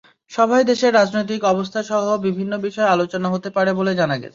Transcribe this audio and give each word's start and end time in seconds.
সভায় 0.31 0.65
দেশের 0.65 0.91
রাজনৈতিক 0.93 1.41
অবস্থাসহ 1.53 2.03
বিভিন্ন 2.27 2.53
বিষয়ে 2.65 2.93
আলোচনা 2.95 3.27
হতে 3.29 3.49
পারে 3.55 3.71
বলে 3.79 3.91
জানা 3.95 4.15
গেছে। 4.15 4.29